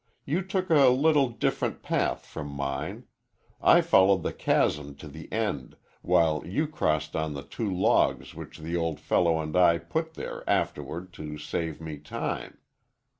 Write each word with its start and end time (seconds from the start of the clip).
You 0.25 0.41
took 0.41 0.71
a 0.71 0.89
little 0.89 1.29
different 1.29 1.83
path 1.83 2.25
from 2.25 2.47
mine. 2.47 3.05
I 3.61 3.81
followed 3.81 4.23
the 4.23 4.33
chasm 4.33 4.95
to 4.95 5.07
the 5.07 5.31
end, 5.31 5.77
while 6.01 6.41
you 6.43 6.65
crossed 6.65 7.15
on 7.15 7.35
the 7.35 7.43
two 7.43 7.71
logs 7.71 8.33
which 8.33 8.57
the 8.57 8.75
old 8.75 8.99
fellow 8.99 9.39
and 9.39 9.55
I 9.55 9.77
put 9.77 10.15
there 10.15 10.43
afterward 10.49 11.13
to 11.21 11.37
save 11.37 11.79
me 11.79 11.99
time. 11.99 12.57